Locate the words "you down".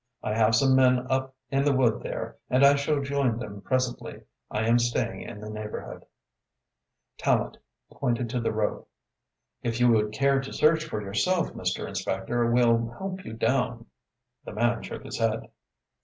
13.23-13.85